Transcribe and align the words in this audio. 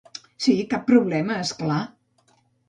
Sí, 0.45 0.55
cap 0.71 0.87
problema, 0.91 1.37
és 1.45 1.53
clar. 1.61 1.79